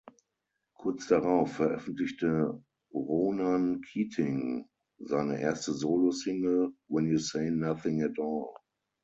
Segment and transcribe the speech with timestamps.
[0.73, 2.59] Kurz darauf veröffentlichte
[2.91, 8.47] Ronan Keating seine erste Solo-Single "When You Say Nothing at All".